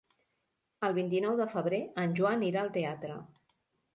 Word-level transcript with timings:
El 0.87 0.93
vint-i-nou 0.97 1.35
de 1.41 1.45
febrer 1.51 1.81
en 2.05 2.17
Joan 2.21 2.45
irà 2.47 2.63
al 2.65 2.75
teatre. 2.79 3.19